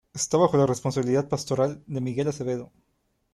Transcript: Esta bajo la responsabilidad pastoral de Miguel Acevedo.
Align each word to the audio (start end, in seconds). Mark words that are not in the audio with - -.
Esta 0.15 0.35
bajo 0.35 0.57
la 0.57 0.65
responsabilidad 0.65 1.29
pastoral 1.29 1.83
de 1.85 2.01
Miguel 2.01 2.27
Acevedo. 2.27 2.71